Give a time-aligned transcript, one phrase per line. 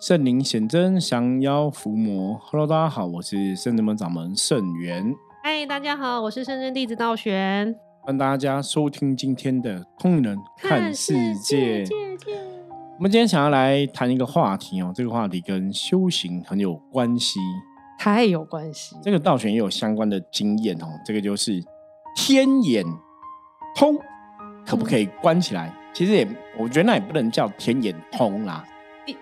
[0.00, 2.38] 圣灵显真，降妖伏魔。
[2.44, 5.14] Hello，大家好，我是圣真门掌门圣元。
[5.42, 7.74] 嗨，大家好，我是圣真弟子道玄。
[8.02, 11.84] 欢迎大家收听今天的《通灵人看世界》。
[12.96, 17.40] 我们今天想要来谈一个话题哦，这个话题跟修行很有关系，
[17.98, 18.94] 太有关系。
[19.02, 21.60] 这个道玄也有相关的经验哦，这个就是
[22.14, 22.84] 天眼
[23.74, 23.98] 通，
[24.64, 25.74] 可不可以关起来？
[25.92, 28.64] 其实也，我觉得那也不能叫天眼通啦。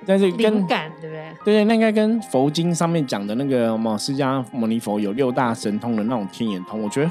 [0.07, 1.15] 但是灵感对不
[1.45, 1.55] 对？
[1.55, 7.11] 对那应该跟佛经上面讲的那个什么释迦牟尼佛有六大神通的那种天眼通，我觉得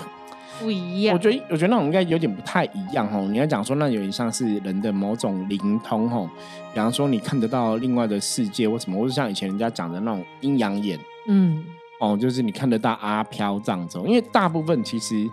[0.59, 1.13] 不一样。
[1.13, 3.27] 我觉得我觉得那种应该有点不太一样哦。
[3.29, 6.29] 你要讲说那有点像是人的某种灵通哦，
[6.73, 11.63] 比方说你看得到另外的世界或什么，或者像以前人家讲的那种阴阳眼，嗯，
[11.99, 13.99] 哦，就是你看得到阿飘这样子。
[13.99, 15.29] 因为大部分其实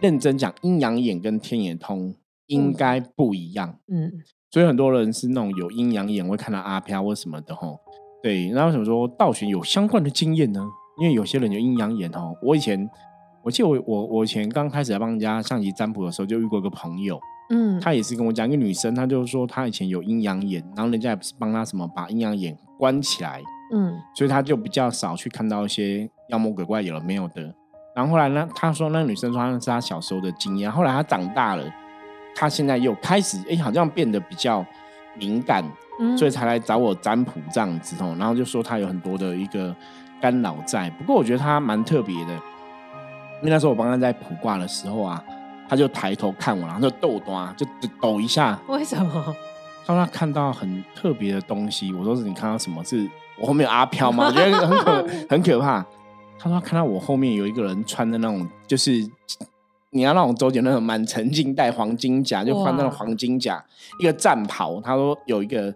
[0.00, 2.14] 认真讲阴阳眼跟天眼通
[2.46, 4.12] 应该不一样，嗯。
[4.50, 7.78] 所以很多人是那种有阴阳眼会看到阿飘或什么的吼，
[8.22, 8.48] 对。
[8.50, 10.64] 那为什么说道玄有相关的经验呢？
[10.98, 12.34] 因为有些人有阴阳眼哦。
[12.40, 12.88] 我以前
[13.42, 23.42] 我记得我我我以前刚开始来帮人家象棋占卜的时候，就遇过一个朋友，嗯，他也是跟我讲一个女生，她就是说她以前有阴阳眼，然后人家也不是帮她什么把阴阳眼关起来，
[23.74, 27.54] 嗯，所以她就比较少去看到一些妖魔鬼怪有了没有的。
[27.94, 31.64] 然后后来呢，她说那女生说那是她小时候的经验，后来她长大了。
[32.38, 34.64] 他现在又开始哎，好像变得比较
[35.14, 35.64] 敏感，
[36.18, 38.14] 所以才来找我占卜这样子哦。
[38.18, 39.74] 然后就说他有很多的一个
[40.20, 40.90] 干扰在。
[40.90, 45.24] 不过我觉得他蛮特别的，因为那时候我帮他在卜卦的时候啊，
[45.66, 47.66] 他就抬头看我，然后就抖啊，就
[48.02, 48.58] 抖一下。
[48.68, 49.34] 为什么？
[49.86, 51.90] 他说他看到很特别的东西。
[51.94, 52.84] 我说是你看到什么？
[52.84, 53.08] 是
[53.40, 54.26] 我后面有阿飘吗？
[54.26, 55.82] 我觉得很可 很可怕。
[56.38, 59.08] 他说看到我后面有一个人穿的那种，就是。
[59.96, 63.64] 你要那种周杰那种满沉金戴黄金甲，就穿那种黄金甲，
[64.00, 64.80] 一个战袍。
[64.80, 65.72] 他说有一个，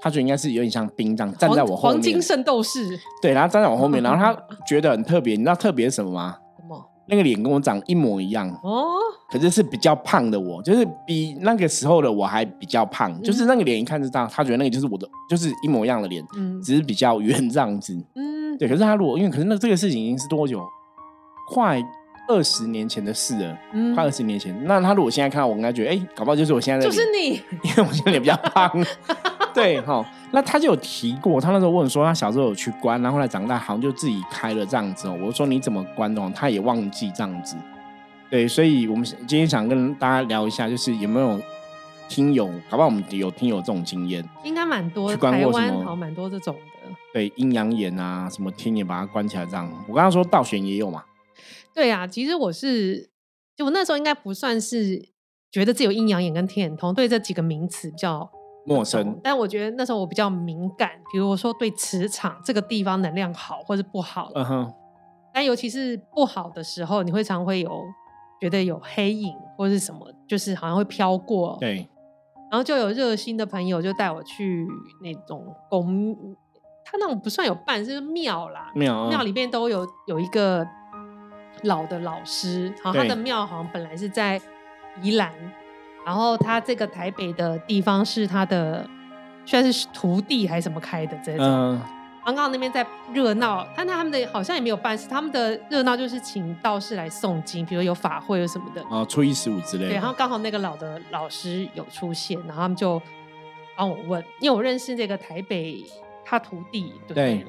[0.00, 1.92] 他觉得应该是有点像兵这样站在我后面。
[1.94, 2.98] 黄金圣斗士。
[3.22, 5.32] 对，然后站在我后面， 然后他觉得很特别。
[5.34, 6.36] 你知道特别什么吗？
[6.58, 6.84] 什么？
[7.06, 8.94] 那个脸跟我长一模一样哦，
[9.30, 17.94] 可是是比较胖的我，就是比那个时候的我还比较胖，就是那个脸一看就知道，他觉得那个就是我的，就是一模一样的脸，嗯，只是比较圆这样子。
[18.14, 18.66] 嗯，对。
[18.66, 20.62] 可是他如果因为可是那这个事情已经是多久？
[21.50, 21.82] 快。
[22.26, 23.58] 二十年前的事了，
[23.94, 24.56] 快二十年前。
[24.64, 28.70] 那他如果现在看到我，应该觉得，哎，搞不好就是我现在的，就是你， 因为我现在脸比较胖。
[29.54, 35.16] 对哈，那他就有提过，他那时候问说，他小时候有去关，然后后来长大好像就自己开了这样子哦。
[35.22, 36.20] 我说你怎么关的？
[36.34, 37.56] 他也忘记这样子。
[38.28, 41.40] 对，所以我们今天想跟大家聊一下，就是有没有
[42.08, 46.90] 听友，搞不好我们有听友这种经验，应该蛮多，台湾好蛮多这种的。
[47.12, 49.70] 对，阴阳眼啊，什么天眼把它关起来这样。
[49.86, 51.04] 我刚刚说道玄也有嘛。
[51.74, 53.10] 对啊，其实我是，
[53.56, 55.10] 就我那时候应该不算是
[55.50, 58.30] 觉得自己有阴阳眼跟天眼通，对这几个名词比较
[58.64, 59.18] 陌生。
[59.24, 64.30] 但我觉得那时候我比较敏感，比如说对磁场这个地方能量好或是不好。
[64.36, 64.72] 嗯哼。
[65.32, 67.82] 但尤其是不好的时候，你会常会有
[68.40, 71.56] 觉得有黑影或是什么，就是好像会飘过。
[71.58, 71.88] 对。
[72.52, 74.64] 然后就有热心的朋友就带我去
[75.02, 76.16] 那种宫，
[76.84, 78.70] 他那种不算有办，是庙啦。
[78.76, 79.08] 庙。
[79.08, 80.64] 庙里面都有有一个。
[81.64, 84.40] 老的老师，好他的庙好像本来是在
[85.02, 85.32] 宜兰，
[86.06, 88.88] 然后他这个台北的地方是他的，
[89.44, 91.80] 算是徒弟还是什么开的这种。
[92.24, 98.82] 刚刚那边在热闹，但他们的好像也没有办事，他们的热闹就是请道士来诵经，比如有法会有什么的。
[98.84, 99.88] 啊，初一十五之类。
[99.88, 103.00] 对，然后刚好那个老的老师有出现，然后他们就
[103.76, 105.84] 帮我问，因为我认识这个台北
[106.24, 107.44] 他徒弟，对。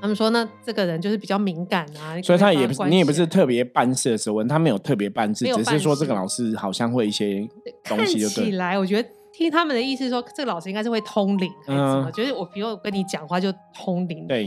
[0.00, 7.40] 他们说，那这个人就是比较敏感啊，所以他也不是你也不是特别办事的时候问他没有特别办事，只是说这个老师好像会一些
[7.84, 8.20] 东西。
[8.22, 12.10] 看起来，我觉得听他们的意思说，这个老师应该是会通灵还是什么？
[12.12, 14.46] 觉得我比如我跟你讲话就通灵，对，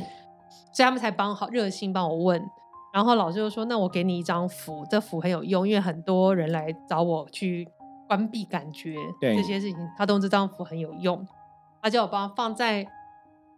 [0.71, 2.41] 所以他们才帮好热心帮我问。
[2.93, 7.67] 然后老师就说，那我给你一张符，这符很有用，因为很多人来找我去
[8.07, 11.27] 关闭感觉这些事情，他都这张符很有用，
[11.81, 12.87] 他叫我帮放在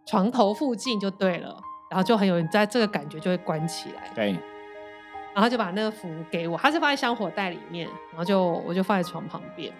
[0.04, 1.56] 床头附近就对了。
[1.92, 4.34] 然后就很有人在这个感觉就会关起来，对。
[5.34, 9.70] 然后就把那个符给我，他是放在香火袋里面，然后就我就放在床旁边。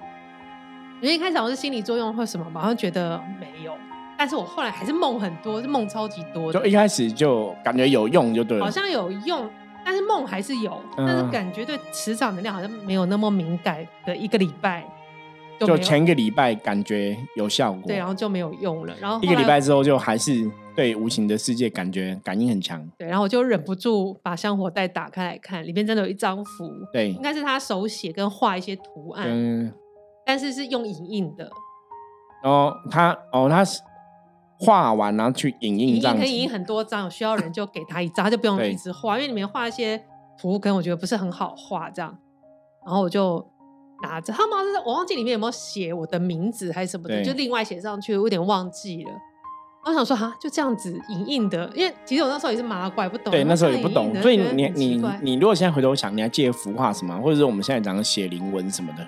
[1.01, 3.75] 因为一开始我是心理作用或什么，好像觉得没有，
[4.19, 6.53] 但是我后来还是梦很多，是梦超级多。
[6.53, 9.51] 就一开始就感觉有用就对了，好像有用，
[9.83, 14.85] 但是梦还是有，但是感觉对磁场能量好像没有那么敏感的一个礼拜，
[15.59, 20.51] 就前一个礼拜感觉有效果，对，然后就没有用了，然后一个礼拜之后就还是。
[20.75, 29.73] 对无形的世界感觉感应很强，对，然后我就忍不住把香火袋打开来看，里面真的有一张符，对，应该是他手写跟画一些图案，嗯，
[30.25, 31.51] 但是是用影印的。
[32.43, 33.81] 哦，他哦，他是
[34.59, 40.03] 画完然后去影印这样，可以影印很多张，有需要人就给他一张，他就不用一直画，因为里面画一些
[40.41, 42.17] 图，可能我觉得不是很好画这样。
[42.85, 43.47] 然后我就
[44.03, 49.11] 拿着，他们好像是我忘记里面有没有写我的名字还是什么的，就另外写上去，我有点忘记了。
[49.85, 53.33] 我想说哈，就这样子隐隐的，因为其实我那时候也是麻怪，不懂。
[53.33, 59.05] 对，那时候也不懂，所以你你你如果现在回头想，你还记得幅画什么，或者是我们现在讲的写灵文什么的？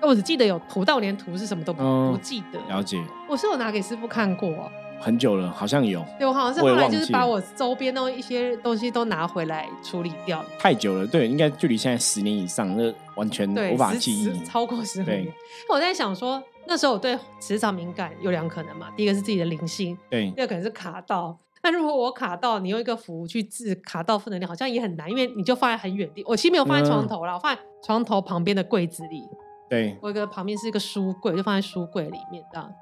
[0.00, 1.82] 我只记得有图，到连图是什么都不
[2.12, 2.58] 不记得。
[2.68, 2.98] 了解。
[3.28, 4.70] 我是有拿给师傅看过，
[5.00, 6.04] 很久了，好像有。
[6.18, 10.44] 对我好像是后来就是把我周边的一些东西都拿回来处理掉。
[10.58, 14.44] 太久了，对，应该距离现在十年以上，那完全无法记忆。
[14.44, 15.26] 超过十年。
[15.68, 21.38] 我在想说，那时候我对磁场敏感有两可能嘛，第一个是自己的灵性，对，第二可能是卡到。
[21.62, 26.24] 那如果我卡到，你用一个符去治卡到负能量，好像也很难，因为你就放在很远地。
[26.26, 29.22] 我其实没有放在床头啦，我放在床头旁边的柜子里。
[29.68, 32.72] 对，我一个旁边是一个书柜，就放在书柜里面这样。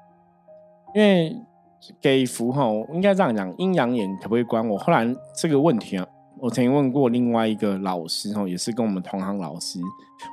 [0.95, 1.35] 因为
[2.01, 2.63] 给符哈，
[2.93, 4.67] 应该这样讲，阴阳眼可不可以关？
[4.67, 6.05] 我后来这个问题啊，
[6.39, 9.79] 我曾经问过另外一个老师哈，也是跟我们同行老师，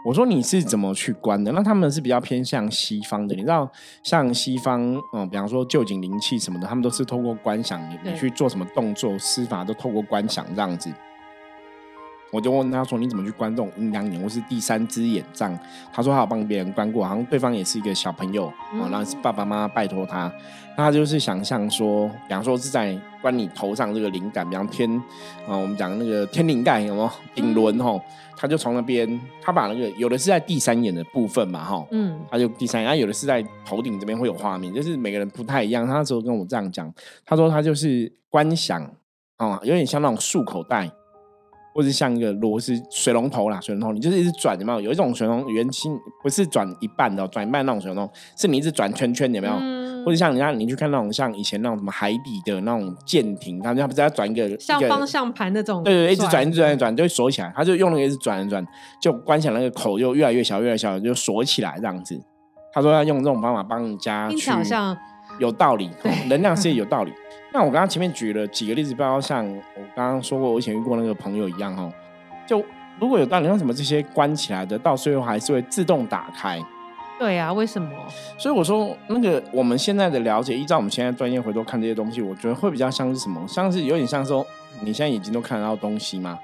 [0.06, 1.52] 我说你是怎么去关的？
[1.52, 3.70] 那他们是比较偏向西方的，你知道，
[4.02, 4.81] 像西方
[5.12, 10.91] 嗯，比方说旧景灵气什么的，他们都是透过观想，你你去做什么动作施法都透过观想这样子。
[12.35, 15.57] 我就问他说：“你怎么去关这种阴阳眼或是第三只眼障？”
[15.95, 20.31] 他说：“他有帮别人关过，好像对方也是一个小朋友哦，然后是爸爸妈妈拜托他。
[20.77, 24.91] 那他就是想象说，比方说是在关你头上这个灵感，比方天
[25.47, 28.01] 啊，我们讲那个天灵盖有没有顶轮吼？
[28.37, 35.87] 他就从那边，他把那个有的是在第三眼的部分嘛哈，嗯，他就第三眼，有的是在头顶这边会有画面，就是每个人不太一样。
[35.87, 36.93] 他那时候跟我这样讲，
[37.25, 38.83] 他说他就是观想
[39.37, 40.91] 啊，有点像那种束口袋。”
[41.75, 44.81] 或者像一个螺丝水龙头啦，水龙头你就是一直转，有没有？
[44.81, 45.93] 有一种水龙圆心，
[46.23, 49.55] 不是转一半的，转一半那种水龙头，是你一直转圈圈，有没有？
[50.05, 55.82] 或者像人家你去看那种像以前那种什么海底的那种舰艇，他们不是要转一个像方向盘那种？
[55.82, 58.65] 对对，一直转一直转一直转就会锁起来，他就用那个一直转一转，
[59.00, 62.20] 就关起来那个口就越来越小越来越小，就锁起来这样子。
[62.73, 64.97] 他说要用这种方法帮你加，听起来好像
[65.39, 65.91] 有道理，
[66.29, 67.13] 能量是有道理。
[67.53, 71.93] 那我刚刚前面举了几个例子，包括像我刚刚说过，我以前遇过那个朋友一样哦，
[72.47, 72.65] 就
[72.99, 76.61] 如果有道理，为什么这些关起来的到最后还是会自动打开？
[77.17, 77.91] 对呀，为什么？
[78.37, 83.41] 所以我说那个我们现在的了解，依照我们现在专业回头看这些东西，我觉得会比较像是什么？
[83.47, 84.45] 像是有点像说
[84.81, 86.37] 你现在眼睛都看得到东西吗？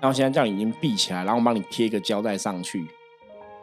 [0.00, 2.86] 然后现在叫你眼睛闭起来，然后我帮你贴一个胶带上去。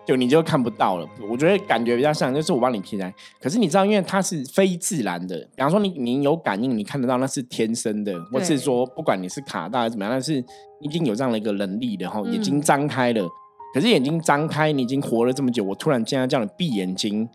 [0.06, 3.14] 就你就看不到了，我觉得感觉比较像，就是我帮你贴在。
[3.40, 10.44] 可是你知道，因为它是非自然的，比方说你你有感应，你看得到那是天生的，或是说不管你是卡大还是怎么样，但是
[10.82, 13.26] 已经有这样的一个能力的哈，眼睛张开了。
[13.74, 17.28] 可是眼睛张开，你已经活了这么久，我突然间要叫你闭眼睛，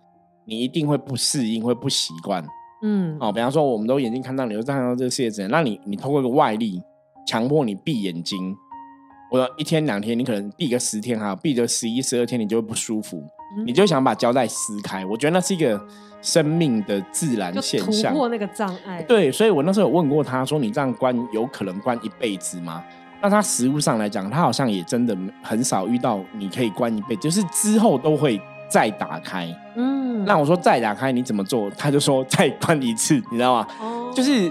[0.46, 2.44] 你一定会不适应，会不习惯。
[2.82, 6.80] 嗯，哦，比方说我们都眼睛看到你，就看到这个世界怎样，那你你通过一个外力
[7.26, 8.54] 强迫你闭眼睛。
[9.30, 13.22] 我一天两天，你可能闭个十天哈，闭个十一十二天，你就会不舒服，
[13.66, 15.04] 你就想把胶带撕开。
[15.04, 15.78] 我觉得那是一个
[16.22, 19.02] 生命的自然现象，突破那个障碍。
[19.02, 22.82] 对，所以我那时候有问过他说：“你这样关有可能关一辈子吗？”
[23.20, 28.40] 那他实物上来讲，他好像也真的很少遇到你可以关一辈子，就是之后都会
[28.70, 29.46] 再打开。
[29.76, 31.68] 嗯，那我说再打开你怎么做？
[31.76, 33.68] 他就说再关一次，你知道吗？
[33.78, 34.50] 哦，就是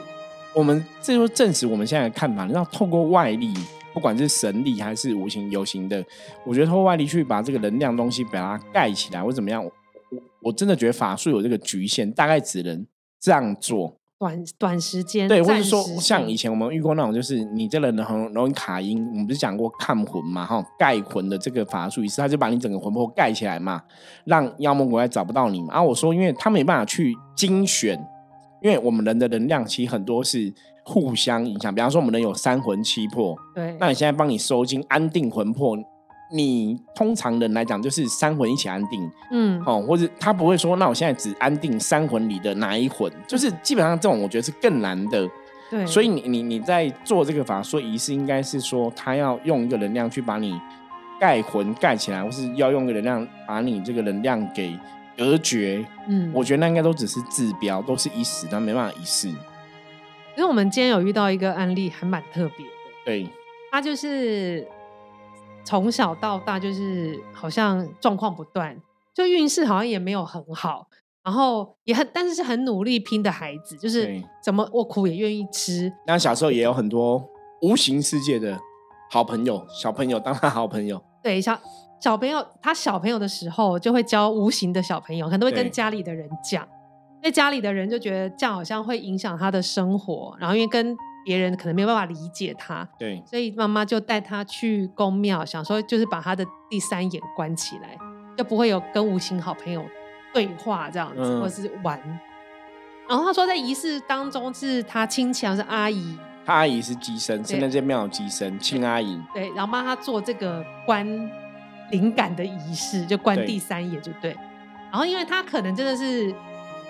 [0.54, 3.56] 我们这就证实我们现在的看法，你知道透过外力。
[3.98, 6.06] 不管是神力还是无形有形的，
[6.46, 9.72] 我觉得透过外力去把这个能量东西把它盖起来，或怎么样，我
[10.44, 12.86] 我真的觉得法术有这个局限，大概只能
[13.20, 13.98] 这样做。
[14.20, 23.82] 短短时间，对，或者说像以前我们遇过那种，就是你这人很容易卡音，我们不是讲过看魂嘛，哈，盖魂的这个法术仪式，他就把你整个魂魄盖起来嘛，
[24.26, 25.70] 让妖魔鬼怪找不到你嘛。
[25.72, 28.00] 然后我说，因为他没办法去精选，
[28.62, 30.54] 因为我们人的能量其实很多是。
[30.90, 35.78] 互相影响，比方说我们能有三魂七魄，对，那你现在帮你收精安定魂魄，
[36.32, 45.28] 你通常人来讲就是三魂一起安定，嗯，哦，或者他不会说，那我现在只安定三魂里的哪一魂，就是基本上这种我觉得是更难的，
[45.70, 50.58] 对，所以你你你在做这个法术仪式，应该是说他要用一个能量去把你
[51.20, 54.74] 盖魂盖起来，或是要用一个能量把你这个能量给
[55.18, 59.30] 隔绝，嗯，我觉得那应该都只是治标，都是一时，但没办法一世。
[60.38, 62.72] 因为我们今天有遇到一个案例，还蛮特别的。
[63.04, 63.28] 对，
[63.72, 64.66] 他就是
[65.66, 68.80] 从小到大就是好像状况不断，
[69.16, 70.88] 就运势好像也没有很好，
[71.24, 75.92] 然后也很但是是很努力拼的孩子，就是怎么我苦也愿意吃。
[76.06, 77.28] 那小时候也有很多
[77.64, 78.60] 无形世界的
[79.10, 81.02] 好朋友，小朋友当他好朋友。
[81.24, 81.60] 对，小
[82.00, 86.68] 小朋友他小朋友的时候就会教无形的小朋友，可能会跟家里的人讲。
[87.24, 90.96] 那家里的人就觉得这样好像会影响他的生活，然后因为跟
[91.26, 97.98] 别人可能没有办法理解他，对，所以妈妈就带他去宫庙，想说就是把他的第三眼关起来，
[98.38, 99.84] 就不会有跟无情好朋友
[100.34, 102.00] 对话这样子，或是玩。
[103.10, 106.18] 然后他说在仪式当中是他亲戚还是阿姨？
[106.46, 109.22] 他阿姨是机身，是那间庙的机身，亲阿姨。
[109.34, 111.06] 对，然后帮他做这个关
[111.92, 114.38] 灵感的仪式，就关第三眼，就对。
[114.92, 116.34] 然后因为他可能真的是。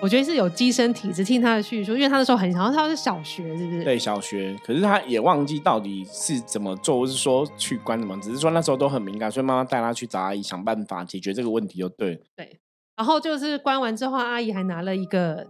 [0.00, 3.82] 我觉得是有机身体质，听他的叙述，因为他那时候很小，他是小学，是不是？
[3.82, 4.56] 对，小学。
[4.64, 12.22] 可是他也忘记到底是怎么做，或是说去关什么，只是说那时候都很敏感，所以妈妈带他去找阿姨想办法解决这个问题，就对。
[12.36, 12.60] 对。
[12.96, 15.44] 然后就是关完之后，阿姨还拿了一个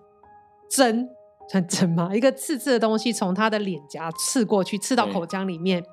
[0.70, 1.08] 针，
[1.50, 2.10] 算针吗？
[2.14, 5.84] 一个刺刺的东西从他的脸颊刺过去，刺到口腔里面，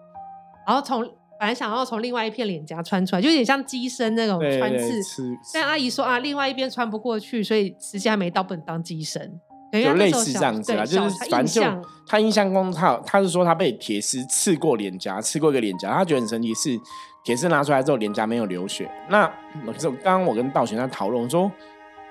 [0.66, 1.06] 然后从。
[1.40, 9.40] 本来想要从另外一片脸颊穿出来，就有点像机身那种穿刺，但阿姨说啊，另外一边穿不过去，所以时间还没到，不能当机身。
[9.72, 16.80] 有类似这样子啦，就是反正就他印象中，他他是说他被铁丝刺过脸颊，刺过一个脸颊，他觉得很神奇，是
[17.26, 18.90] 铁丝拿出来之后脸颊没有流血。
[19.10, 19.28] 那
[19.66, 21.52] 可是刚刚我跟道玄在讨论，我说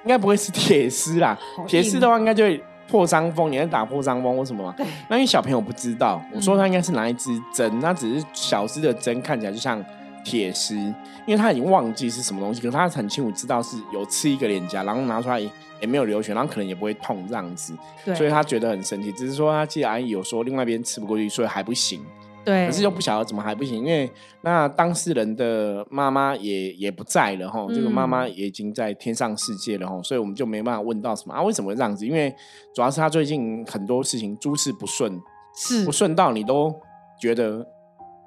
[0.02, 2.62] 应该不会是铁丝啦，铁丝的话应该就会。
[2.88, 4.75] 破伤风，你在打破伤风或什么吗？
[5.09, 9.83] 那因为小朋友不知道，我说他应该是拿一支针，那只是小支的针，看起来就像
[10.25, 17.75] 铁丝，因为他已经忘记是什么东西，可是他很清楚知道是有刺一个脸颊，然后拿出来也没有流血，然后可能也不会痛这样子，
[18.14, 19.11] 所以他觉得很神奇。
[19.12, 22.05] 只是说他记得阿姨有说另外一边刺不过去，所以还不行。
[22.44, 24.10] 对，可是又不晓得怎么还不行，因为
[24.42, 31.42] 那当事人的妈妈也也不在了哈，这个妈妈也已经在天上世界了哈，所以我们就没办法问到什么啊？
[31.42, 32.06] 为什么这样子？
[32.06, 32.34] 因为
[32.74, 35.20] 主要是他最近很多事情诸事不顺，
[35.56, 36.74] 是不顺到你都
[37.18, 37.66] 觉得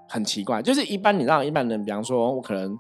[0.10, 0.62] 很奇怪。
[0.62, 2.78] 就是一般你让一般人，比方说我可能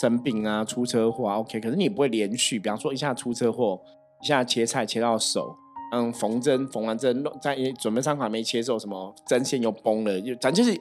[0.00, 3.80] 生病啊、出车祸啊，OK，可是你不会连续，比方说一下出车祸，
[4.22, 5.56] 一下切菜切到手。
[5.96, 10.78] 嗯，缝针缝完针，在准备伤口还没切之后，什么针线又崩了，就咱就是，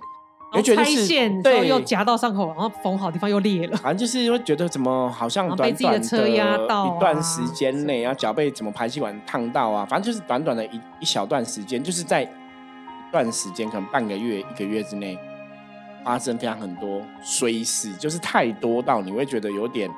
[0.53, 12.29] 又觉得是，对，又夹到伤口，然后缝好地方又裂了，反正就是会觉得怎么好像短短的车压到一段时间内，然后脚被怎么排气管烫到啊，反正就是短短的一一小段时间，就是在一
[13.09, 15.17] 段时间，可能半个月、一个月之内，
[16.03, 19.89] 发生非常很多衰事，就是太多到你会觉得有点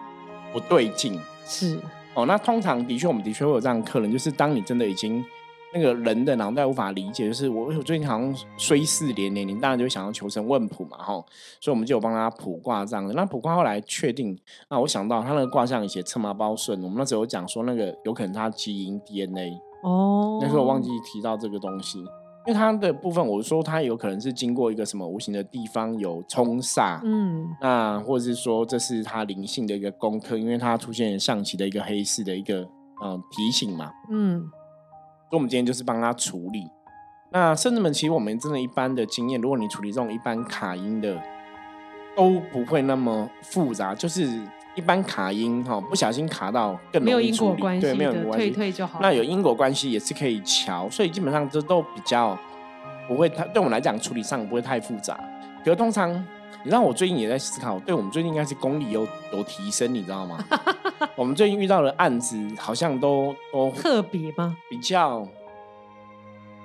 [0.54, 1.80] 不对劲，是。
[2.18, 5.24] 哦，那通常的确，我们的确会有这样的客人，就是当你真的已经
[5.72, 11.14] 那个人的脑袋无法理解，就是我我最近好像衰事连连，你当然就想要求神问卜嘛，哈，
[11.62, 13.08] 所以我们就有帮他卜卦这样。
[13.14, 14.36] 那卜卦后来确定，
[14.68, 22.04] 那我想到他那个卦象写策马包顺，我们那时候讲说那个有可能他基因 DNA 哦，那时候我忘记提到这个东西。
[22.48, 32.62] 因为它的部分，我说它有可能是经过一个什么无形的地方有冲煞，嗯，那或者是说这是它灵性的一个功课，因为它出现象棋的一个黑市的一个
[33.04, 34.40] 嗯提醒嘛，嗯，
[35.30, 36.64] 所以我们今天就是帮他处理。
[37.32, 41.22] 那甚至们其实我们真的一般的经验，如果你处理这种一般卡音的，
[42.16, 44.42] 都不会那么复杂，就是。
[44.78, 49.00] 一般卡音哈，不小心卡到更容易处理，对，没有因果关系，退退就好。
[49.02, 52.38] 那有因果关系也是可以调，所以基本上这都比较
[53.08, 55.20] 不会太，对我们来讲处理上不会太复杂。
[55.66, 56.14] 可是通常，
[56.64, 60.38] 你知道我最近也在思考，对我们最近应该是功力有有提升，你知道吗？
[61.18, 64.56] 我们最近遇到的案子好像都都 特别吗？
[64.70, 65.28] 比较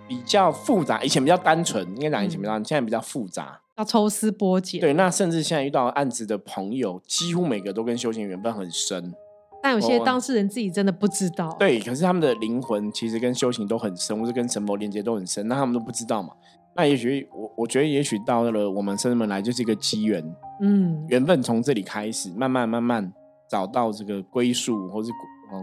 [0.06, 3.58] 比较复杂，以前比较单纯，应该讲以前比较，现在比较复杂。
[3.76, 9.14] 要抽丝剥茧，对，那甚至现在遇到案子的朋友，几乎每个都跟修行缘分很深，
[9.62, 11.48] 但有些当事人自己真的不知道。
[11.58, 16.30] 对，可是他们的灵魂其实跟修行都很深，或者跟神佛连接都很深，那他们都不知道嘛？
[16.76, 20.22] 那也许我我觉得，也许到了我们生门来就是一个机缘，
[20.60, 23.12] 嗯，缘分从这里开始，慢慢慢慢
[23.48, 25.10] 找到这个归宿或是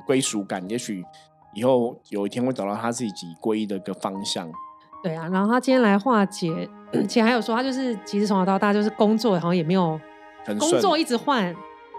[0.08, 1.04] 归属感，也许
[1.56, 4.52] 以后有一天会找到他自己归的一个方向。
[5.02, 6.70] 对啊，然后他今天来化解，
[7.08, 10.00] 且还有说他就是其实从小到大就是工作好像也没有
[10.60, 11.44] 工作一直换，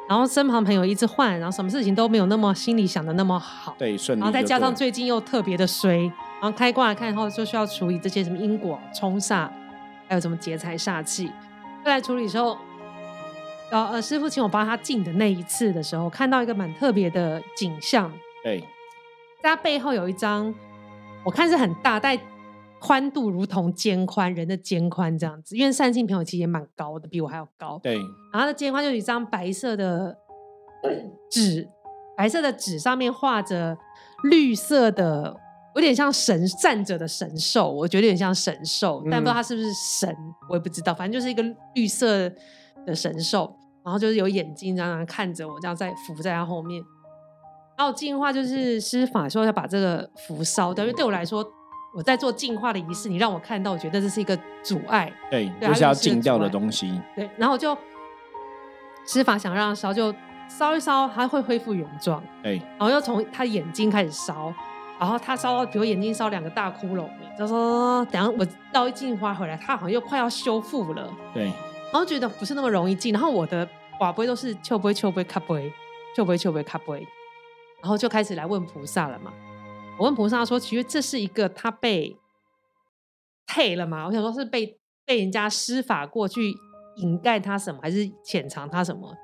[0.06, 6.02] 然后身旁朋友一直换，然后什么事情都没有那么心里想的那么好，对顺利，然后再加上最近又特别的衰，
[6.40, 9.48] 然后开卦来看后就需要处理这些什么因果冲煞，
[10.06, 11.32] 还有什么劫财煞气，
[11.82, 12.58] 在处理的时候，
[13.70, 18.12] 呃呃师傅请我帮他进的那一次的时候，看到一个蛮特别的景象，
[18.44, 18.60] 对，
[19.42, 20.54] 在他背后有一张，
[21.24, 22.18] 我看是很大，但。
[22.80, 27.78] 宽度如同肩宽，人的肩宽这样子，因为善信朋友其实也蛮高的，比我还要高。
[27.82, 27.96] 对，
[28.32, 30.16] 然后的肩宽就有一张白色的
[31.30, 31.68] 纸，
[32.16, 33.76] 白色的纸上面画着
[34.24, 35.36] 绿色的，
[35.74, 40.16] 有点像神站着的神兽，我觉得有点像神兽，但不知道它是不是神，
[40.48, 41.42] 我也不知道，反正就是一个
[41.74, 42.30] 绿色
[42.86, 46.82] 的神兽，然后就是有眼睛这样看着我，这样在伏在他后面。
[47.76, 51.42] 然后进化就是施法说要把这个符烧掉，因为对我来说，
[51.92, 57.00] 我在做净化的仪式，你让我看到，我觉得这是一个阻碍，对，就是要净掉的东西。
[57.16, 57.76] 对，然后就
[59.06, 60.14] 施法想让烧，就
[60.48, 62.22] 烧一烧，它会恢复原状。
[62.42, 64.52] 对，然后又从他眼睛开始烧，
[64.98, 71.12] 然后他烧到，比如眼睛烧两个大窟窿了，就说等下我倒一净化回来，他好像又快要修复了。
[71.34, 73.68] 对，然后觉得不是那么容易进，然后我的
[73.98, 75.72] 瓦杯都是秋杯秋杯卡杯，
[76.14, 77.06] 秋杯秋杯卡杯。
[77.80, 79.32] 然后就开始来问菩萨了嘛。
[80.00, 82.16] 我问菩萨说：“其实这是一个他被
[83.46, 84.06] 配了吗？
[84.06, 86.54] 我想说是被被人家施法过去
[86.96, 89.14] 掩盖他什么，还是潜藏他什么？”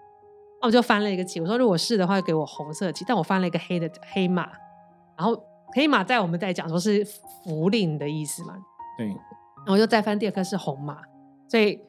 [0.61, 4.47] 那我就翻了一个旗，我说：“如果是的话，给我红色旗。”但我翻了一个黑的黑马，
[5.17, 5.43] 然后
[5.75, 7.03] 黑马在我们在讲说是
[7.43, 8.55] 福令的意思嘛。
[8.99, 9.07] 对。
[9.09, 10.99] 然后就再翻第二颗是红马，
[11.49, 11.81] 所以。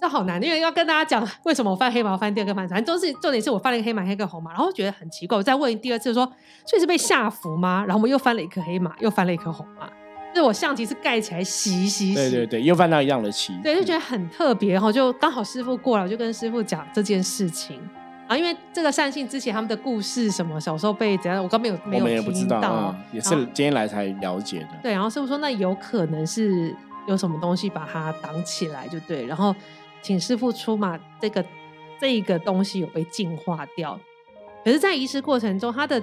[0.00, 5.36] 这好难，因为要跟大家讲为什么我犯黑马犯第二个翻，反正都是重点是我犯了一个黑马，黑个红马，然后觉得很奇怪。
[5.36, 6.24] 我再问第二次说，
[6.64, 7.84] 所以是被下符吗？
[7.86, 9.86] 然后我们又翻了一颗黑马，又翻了一颗红马，
[10.34, 14.72] 就是我象棋是盖起来洗洗洗，对对对，又翻到一样的棋，对，就觉得很特别。
[14.72, 17.78] 然后就刚好师傅过来，我就跟师傅讲这件事情。
[18.26, 24.68] 然后因为这个善信之前他们的故事什么小时候被怎样，我刚没有没有听到，也是今天来才了解的。
[24.82, 26.74] 对，然后师傅说那有可能是
[27.06, 29.54] 有什么东西把它挡起来，就对，然后。
[30.02, 31.44] 请师傅出马，这个
[32.00, 33.98] 这一个东西有被净化掉，
[34.64, 36.02] 可是，在仪式过程中，他的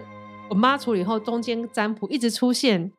[0.50, 2.92] 我妈处理后，中间占卜一直出现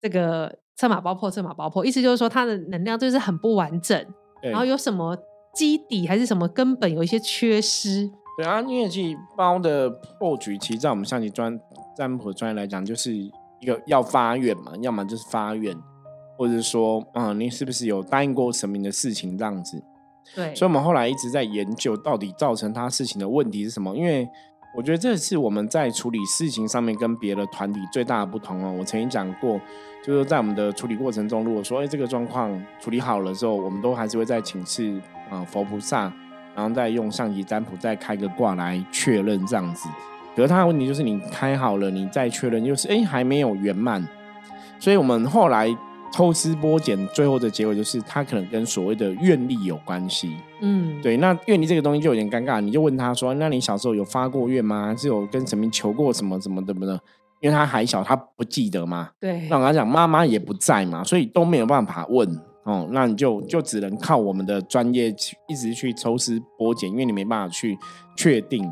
[0.00, 4.06] 这个策马爆破，策马爆破，意思就是说，他的能量就是很不完整，
[4.42, 5.16] 然后有什么
[5.54, 8.10] 基底还是什么根本有一些缺失。
[8.36, 11.58] 对啊，音乐器包的破局，其实在我们象棋专
[11.96, 15.74] 占卜专业来讲，就是一个要发愿嘛，要么就是发愿，
[16.36, 19.82] 或者说，嗯，你是不是有答应过神明的事情这样子。
[20.34, 23.96] 对，所以我们后来一直在研究，到底造成他事情的问题是什么？
[23.96, 24.28] 因为
[24.76, 28.74] 我觉得这是我们在处理事情上面跟别的团体最大的不同哦。
[28.78, 29.58] 我曾经讲过，
[30.04, 36.12] 就是在我们的处理过程中，如果说哎这个状况处理好了之后，我们都还是会再请示啊佛菩萨，
[36.54, 39.88] 然后再用上级占卜再开个卦来确认这样子。
[40.34, 44.06] 可是他的问题就是你开好了，你再确认又是哎还没有圆满，
[44.78, 45.74] 所以我们后来。
[46.16, 50.34] 抽丝剥茧，最后的结果就是他可能跟所谓的愿力有关系。
[50.62, 51.18] 嗯，对。
[51.18, 54.96] 那愿力这个东西就有点尴尬，你就问他说：“那你小时候有发过愿吗？
[54.96, 56.98] 是有跟神明求过什么什么的不的？”
[57.42, 59.10] 因为他还小，他不记得嘛。
[59.20, 59.46] 对。
[59.50, 62.26] 那我跟他讲，妈妈也不在嘛，所以都没有办法问
[62.64, 62.88] 哦。
[62.92, 67.76] 那你就就只能靠我们的专业去一直去抽丝剥茧，因为你没办法去
[68.16, 68.66] 确定。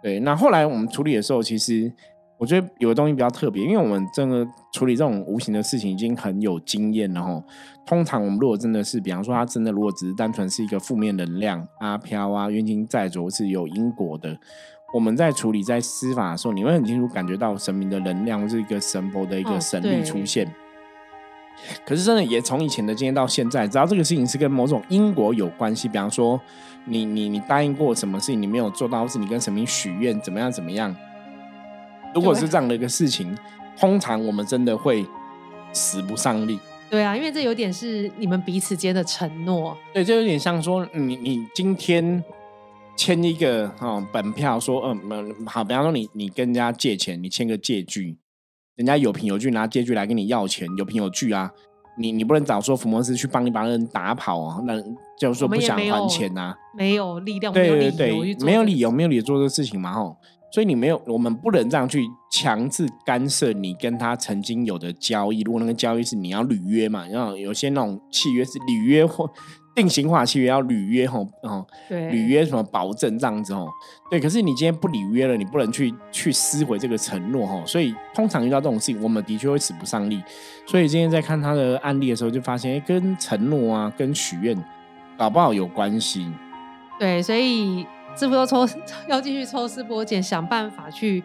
[0.00, 0.20] 对。
[0.20, 1.92] 那后来我们处理的时候，其实。
[2.38, 7.42] 我觉得有的东西比较特别，因为我们真的处理这种无形的事情已经很有经验了哈。
[7.86, 14.38] 通常我们如果真的是，比方说他真的如果只是单纯是一个负面能量阿飘啊、冤亲债主是有因果的，
[14.92, 20.46] 我们在处理在司法的时候，你会很清楚感觉到神明的能量是一个神佛的一个神力出现。
[21.86, 26.38] 可是真的也从以前的经验到现在，只要这个事情是跟某种因果有关系，比方说
[26.84, 30.94] 你你你答应过什么事情你没有做到，或是你跟神明许愿怎么样怎么样。
[32.14, 33.36] 如果是这样的一个事情，
[33.78, 35.04] 通常我们真的会
[35.72, 36.58] 使不上力。
[36.88, 39.76] 对啊，因为这有点是你们彼此间的承诺。
[39.92, 42.22] 对，就有点像说，你你今天
[42.96, 48.16] 签一个哦本票，说嗯好，比方说你你跟人家借钱，你签个借据，
[48.76, 51.50] 人家有凭有据拿借据来跟你要钱，有凭有据啊，
[51.98, 54.80] 你你不能找说福摩斯去帮你把人打跑啊，那
[55.18, 60.16] 就是说不想还钱呐，没有力量，对对对，没有理由，没有理由做这个事情嘛，吼。
[60.56, 65.42] 所以你没有，我们不能这样去强制干涉你跟他曾经有的交易。
[65.42, 69.30] 如果那个交易是你要履约嘛，然后有些那种契约是履约或
[69.74, 73.68] 定型化契约要履约吼，哦，对，履约什么保证这样子吼，
[74.10, 74.18] 对。
[74.18, 77.62] 可是你今天不履约了，你不能去去撕毁这个承诺吼。
[77.66, 80.22] 所以通常遇到这种事情，我们的确会使不上力。
[80.64, 84.56] 所以今天在看他的案例的时候，就发现跟承诺啊，跟许愿
[85.18, 86.26] 搞不好有关系。
[86.98, 87.86] 对，所以。
[88.16, 88.66] 师傅要抽，
[89.06, 91.22] 要继续抽丝剥茧，想办法去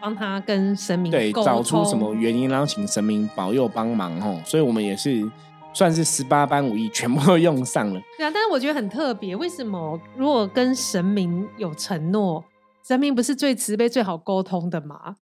[0.00, 4.42] 帮他跟神明对找出什么原因，然后请神明保佑帮忙哦。
[4.44, 5.30] 所以我们也是
[5.72, 8.00] 算是十八般武艺全部都用上了。
[8.18, 12.44] 对啊，但是我觉得很特别，为什么如果跟神明有承诺，
[12.86, 15.16] 神明不是最慈悲、最好沟通的吗？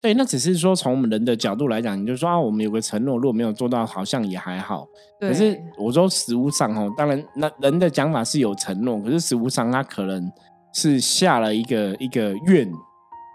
[0.00, 4.86] 对，那只是说从我们人的角度来讲，你就说啊，我们有个承诺，如果没有做到，好像也还好。
[5.20, 10.28] 可是我说实物上哦，当然那人的讲法是有承诺，可是实物上他可能
[10.74, 12.68] 是下了一个一个愿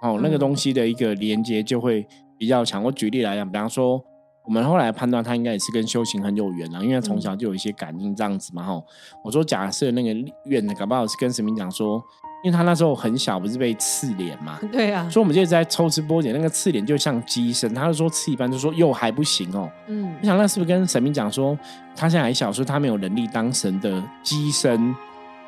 [0.01, 2.05] 哦，那个东西的一个连接就会
[2.37, 2.83] 比较强。
[2.83, 4.03] 我举例来讲，比方说
[4.47, 8.63] 我们后来判断他应该也是跟修行很有缘了，因为从小就有一些感应这样子嘛。
[8.63, 8.83] 吼，
[9.21, 12.01] 我说假设那个愿搞不好是跟神明讲说，
[12.45, 14.57] 因为他那时候很小，不是被刺脸嘛？
[14.71, 15.09] 对啊。
[15.09, 19.69] 所以我们就在抽丝剥茧，那个刺脸就像鸡身，他就说刺一般，就说又还不行哦。
[19.87, 20.15] 嗯。
[20.21, 21.57] 我想那是不是跟神明讲说，
[21.93, 24.95] 他现在还小，说他没有能力当神的鸡身？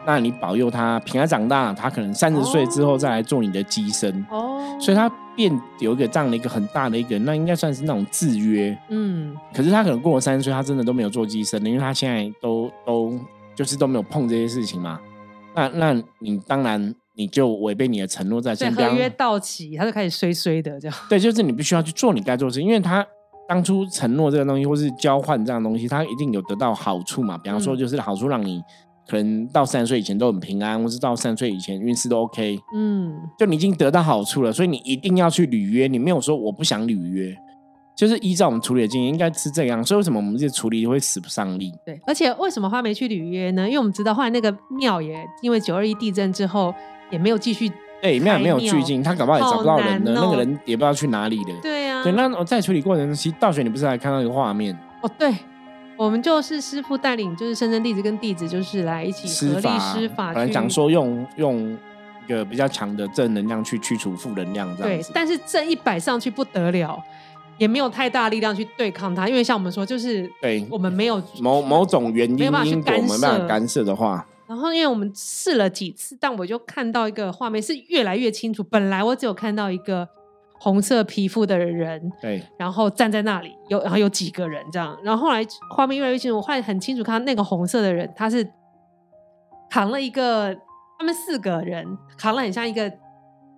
[0.06, 9.36] 那你保佑他平安长大，他可能三十岁之后再来做你的机身哦，所以他变有一个这样的一个很大的一个，那应该算是那种制约，嗯。
[9.54, 13.20] 可是他可能过了三十岁，他真的都没有做机身了，因为他现在都都
[13.54, 15.00] 就是都没有碰这些事情嘛。
[15.54, 20.98] 那那你当然你就违背你的承诺，在先合约到期，他就开始衰衰的这样。
[21.10, 23.06] 对，就是你必须要去做你该做的事，因为他
[23.48, 27.38] 当初承诺这个东西，或是交换这样东西，他一定有得到好处嘛。
[27.38, 28.62] 比方说，就是好处让你。
[29.10, 32.60] 可能到三十岁以前都很平安，或是到三十岁以前运势都 OK。
[32.76, 35.88] 嗯，就你已经得到好处了，所以你一定要去履约。
[35.88, 37.36] 你没有说我不想履约，
[37.96, 39.84] 就是依照我们处理的经验，应该是这样。
[39.84, 41.74] 所以为什么我们这处理会使不上力？
[41.84, 43.66] 对，而且为什么花没去履约呢？
[43.66, 46.72] 因为我们知道后来那个庙也因为九二一地震之后
[47.10, 47.68] 也没有继续，
[48.02, 50.12] 对，庙也没有聚进，他搞不好也找不到人呢。
[50.14, 51.60] 那个人也不知道去哪里了。
[51.64, 54.78] 对啊，对，那我在处理过程中，其实道玄，你不是还看到一个画面？
[55.02, 55.34] 哦，对。
[56.00, 60.34] 我们就是师傅带领，就是深圳弟子跟弟子，就是来一起合力施法。
[60.34, 61.78] 本来讲说用用
[62.26, 65.06] 一个比较强的正能量去驱除负能量，这样对。
[65.14, 66.98] 但是正一摆上去不得了，
[67.58, 74.26] 也没有太大力量去对抗它，因为像我们说，就是对我们没有某某种原因没有办法去干涉干涉的话。
[74.48, 78.64] 然后因为我们试了几次，但我就看到一个画面是越来越清楚。
[78.64, 80.08] 本来我只有看到一个。
[80.60, 85.42] 红色皮肤的人，对，然后站在那里，有然后有几个人这样，然后后来
[85.76, 88.46] 画面越来越清楚，我后来很清楚看到那个红色的人，他是
[89.70, 90.56] 扛了一个，
[90.98, 91.86] 他们四个人
[92.18, 92.92] 扛了很像一个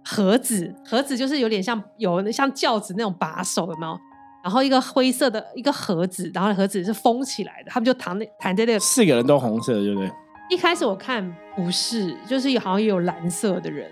[0.06, 4.00] 盒子，盒子就是有点像有像轿子那种把手，有没有？
[4.44, 10.12] 然后一个灰色的一个盒子，然后盒子是封起来的，他们就躺那躺在那个四个人都红色，对不对？
[10.50, 13.90] 一开始我看不是，就是好像也有蓝色的人。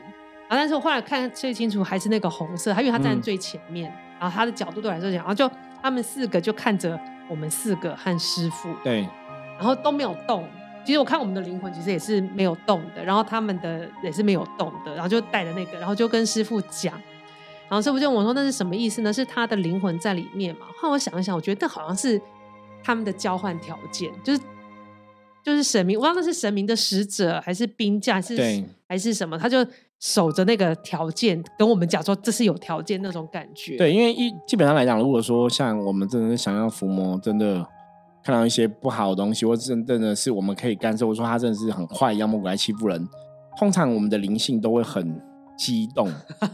[0.49, 0.57] 啊！
[0.57, 5.49] 但是我后来看最清楚还是那个红色，他因为他站在最前面，然后他的角度对我来说讲，然后就
[5.81, 9.07] 他们四个就看着我们四个和师傅，对，
[9.57, 10.45] 然后都没有动。
[10.83, 16.95] 其实我看我们的灵魂其实也是没有动的，然后他们的也是没有动的，然后就带着那个，然后就跟师傅讲，
[17.67, 19.13] 然后师傅就问我说：“那是什么意思呢？
[19.13, 22.19] 是他的灵魂在里面嘛？”后来我想一想，我觉得好像是
[22.83, 24.41] 他们的交换条件，就是
[25.43, 29.63] 就是神明，我不知道那是神明的使者还是兵将，是还是什么，他就。
[29.99, 33.75] 守着那个条件，跟我们讲说这是有条件那种感觉。
[33.77, 37.65] 对，因为一基本上来讲，如果说像我们真的是想要伏魔，真的
[38.23, 43.05] 看到一些不好的东西，或真真的是我们可以干涉，或者说他真的是很坏，妖魔鬼怪欺负人，
[43.57, 45.21] 通常我们的灵性都会很
[45.57, 46.09] 激动，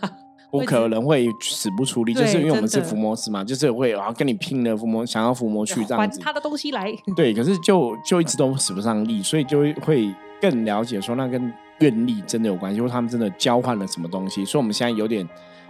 [0.52, 6.92] 我可能会死不出力，就是因为我们是伏魔师嘛，就是会然后跟你拼了伏魔，想要伏魔去这样子，他的东西来。
[7.16, 11.54] 对，可是就就一直都使不上力，所以就会更了解说那跟。
[11.80, 15.28] 愿力真的有关系，或他们真的交换了什么东西，所以我们现在有点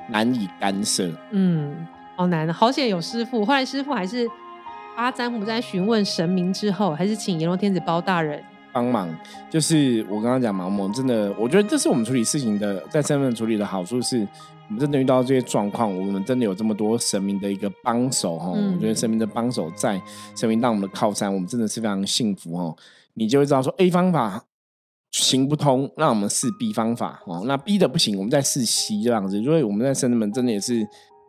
[0.10, 1.12] 难以干涉。
[1.32, 1.76] 嗯，
[2.16, 3.44] 好难，好险有师傅。
[3.44, 4.30] 后来师傅还是
[4.96, 9.10] 阿占卜在询问神明之后，还是请阎罗天子包大人帮忙。
[9.50, 14.20] 就是我刚刚讲嘛，我们真的，我觉得这是我们处理事情的，在身份处理的好处是，
[14.68, 18.52] 我们真的遇到这些状况，我们真的有这么多神明的一个帮手哈。
[18.52, 20.00] 我觉得神明的帮手在，
[20.36, 22.76] 神明当我们的靠山，我们真的是非常幸福哦。
[23.16, 24.44] 你就会知道说 A 方法。
[25.24, 27.44] 行不通，那我们试 B 方法哦。
[27.46, 29.40] 那 B 的不行，我们再试 C 这样子。
[29.42, 30.86] 因为我们在生人们真的也是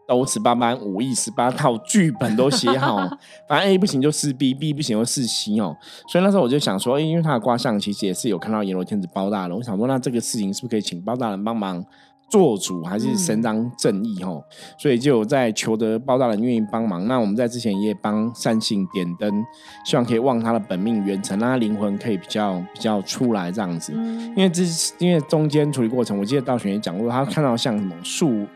[0.09, 2.97] 都十八般武艺，十八套剧本都写好。
[3.49, 5.77] 反正 A 不行就试 B，B 不行就试 C 哦。
[6.09, 11.85] 所以那时候我就想说，哎，因为他的卦象其实也是有看到阎罗天子包大人，我想说，那这个事情是不是可以请包大人帮忙？
[12.29, 14.43] 做主还是伸张正义哦，
[14.79, 17.07] 所以就在求得包大人愿意帮忙。
[17.07, 19.45] 那我们在之前也帮善信点灯，
[19.85, 23.93] 希望可以望他的本命元辰，让他灵魂可以比较比较出来这样子。
[23.93, 24.63] 因为这
[24.99, 28.47] 因为中间处理过程，我记得道玄也讲过，他看到像什么树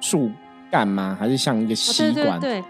[0.00, 0.30] 树
[0.70, 1.16] 干吗？
[1.18, 2.38] 还是像一个吸管？
[2.38, 2.62] 对。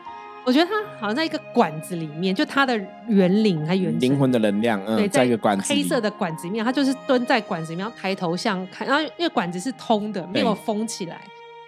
[0.46, 11.20] 我觉得他好像在一个管子里面，就他的元灵还元灵魂的能量，嗯，在一个管子黑色的管子里面，他就是蹲在管子里面，抬头向看，然后因为管子是通的，没有封起来，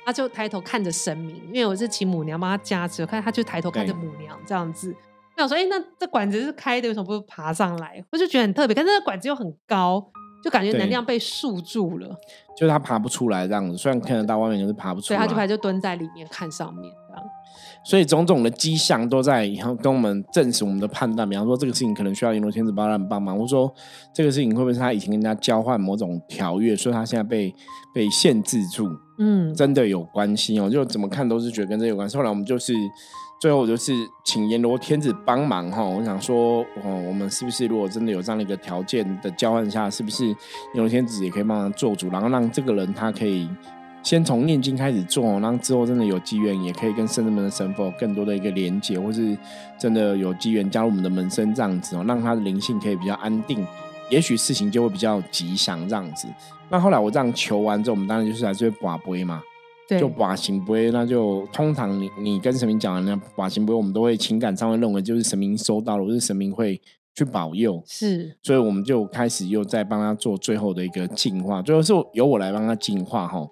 [0.06, 1.42] 他就抬头看着神明。
[1.52, 4.94] 因为我是请母娘帮他加持，我看他就抬头看着母娘这样子。
[5.34, 8.00] 我想说，哎，那这管子是开的，为什么不爬上来？
[8.12, 10.12] 我就觉得很特别，可是那管子又很高。
[10.42, 12.08] 就感觉能量被束住了，
[12.56, 13.76] 就是他爬不出来这样子。
[13.76, 15.16] 虽然看得到外面，可是爬不出来。
[15.16, 17.24] 所以他就还就蹲在里面看上面这样。
[17.84, 21.28] 所以种种的迹象都在然后跟我们证实我们的判断。
[21.28, 23.72] 比方说，这个事情可能需要阎罗天子帮他们帮忙，或者说
[24.12, 27.54] 这个事情会不会是他以前跟人家交换某种条约，所以他现在被
[27.94, 28.88] 被限制住？
[29.18, 30.68] 嗯，真的有关系哦。
[30.68, 32.16] 就怎么看都是觉得跟这有关系。
[32.16, 32.74] 后来我们就是
[33.40, 33.92] 最后我就是
[34.24, 40.36] 请阎罗天子帮忙哈，我想说，哦，我们是不是如果真的有这样的一个条件的交换下，是不是阎
[40.74, 43.48] 罗天子也可以帮忙做主，然后让这个人他可以
[44.02, 49.38] 先从念经开始做，然后之后真的有机缘，也可以跟圣人们的神佛更多的一个连接，或是
[49.78, 53.64] 真的有机缘加入我们的门生这样子哦，让他的灵性可以比较安定，
[54.10, 56.26] 也许事情就会比较吉祥这样子。
[56.68, 59.40] 那后来我这样求完之后，我们当然就是来这边把杯嘛。
[59.96, 66.78] 就把行杯，那就通常你你跟神明讲的那把行杯，我们都会情感上会认为就是神明收到了，或是神明会
[67.14, 67.82] 去保佑。
[67.86, 73.46] 是，所以我们就开始又在帮他做最后的一个净化，最后是由我来帮他净化哈。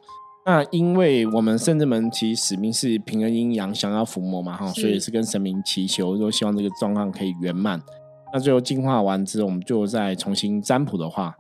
[0.45, 7.81] 那因为我们圣至门其实使命是平衡阴阳，想要伏魔嘛哈，所以是跟神明祈求，说希望这个状况可以圆满。
[8.33, 11.35] 那最后净化完之后，我们就再重新占卜的话，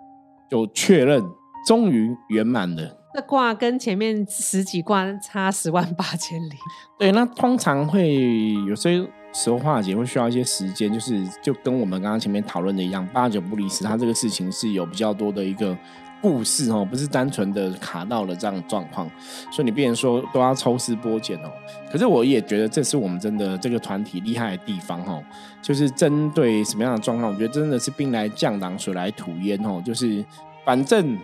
[0.51, 1.23] 就确认
[1.69, 2.97] 终于圆满了。
[3.17, 6.55] 这卦跟前面十几卦差十万八千里。
[6.99, 9.03] 对，那通常会有些
[9.33, 13.85] 时候化解会需要一些时间，就是就跟我们刚刚前面讨论的一样，八九不离十。
[13.85, 15.75] 它这个事情是有比较多的一个
[16.21, 19.11] 故事哦，不是单纯的卡到了这样状况，
[19.51, 21.51] 所以你变成说都要抽丝剥茧哦。
[21.91, 25.25] 可是我也觉得这是我们真的这个团体厉害的地方哦，
[25.63, 30.23] 就是针对什么样的状况，我觉得真的是兵来将挡，水来土掩哦，就是
[30.67, 31.17] 反正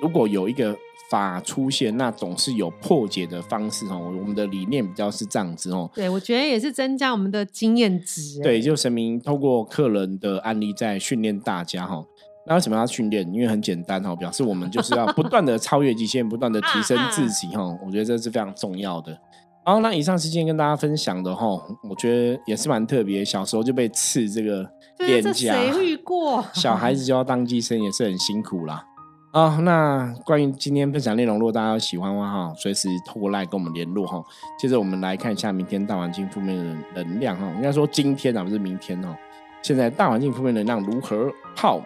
[0.00, 0.78] 如果有一个。
[1.10, 4.12] 法出现，那总是有破解的方式哦。
[4.18, 5.90] 我们的理念比较是这样子哦。
[5.94, 8.40] 对，我觉得也是增加我们的经验值。
[8.42, 12.04] 对，就神明透过客人的案例在训练大家哈。
[12.46, 13.24] 那为什么要训练？
[13.32, 17.62] 因为很简单哈，表示我们就是要不断的超越极限，不断的提升自己哈。
[17.86, 19.16] 我觉得这是非常重要的。
[19.64, 21.46] 好，那以上是今天跟大家分享的哈，
[21.88, 23.24] 我觉得也是蛮特别。
[23.24, 26.44] 小时候就被刺这个脸颊，谁遇过？
[26.52, 28.84] 小孩子就要当医生，也是很辛苦啦。
[29.32, 34.22] 啊，那关于今天分享内容，如果大家有喜欢的话，哈，随时透过 LINE 跟我们联络哈。
[34.58, 36.54] 接着我们来看一下明天大环境负面
[36.94, 39.16] 的能量哈，应该说今天啊，不是明天哦。
[39.62, 41.80] 现在大环境负面能量如何泡？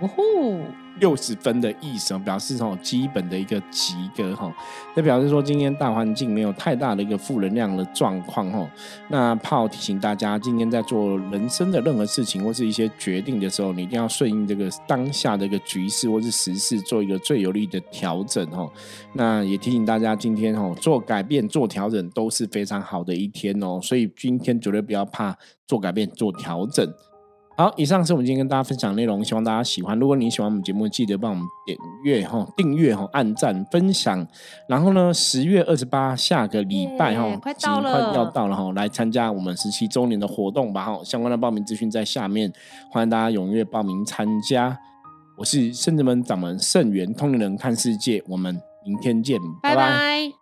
[0.00, 0.60] 呜呼！
[0.98, 4.52] 六十分的意思，表示哈基本的一个及格哈，
[4.94, 8.70] 那表示说今天大环境没有太大的一个负能量的状况哈。
[9.08, 18.68] 那炮提醒大家，今天在做人生的任何事情或是一些决定的时候，你一定要顺应这个当下的一个局势或是时事，做一个最有利的调整哈。
[19.14, 25.34] 那也提醒大家，今天哈做改变、做调整都是非常好的一天哦，所以今天绝对不要怕
[25.66, 26.92] 做改变、做调整。
[27.60, 29.98] 好，以上是我们今天跟大家分享的内容，希望大家喜欢。
[29.98, 34.26] 如果你喜欢我们节目，记得帮我们点阅哈、订阅哈、按赞、分享。
[34.66, 41.00] 然后呢，十月二十八下个礼拜哈，快到了，快要到了哈，来参加我们十七周年的活动吧哈。
[41.04, 42.50] 相关的报名资讯在下面，
[42.90, 44.78] 欢迎大家踊跃报名参加。
[45.36, 50.39] 我是圣子门掌门圣元通灵人看世界，我们明天见，拜拜。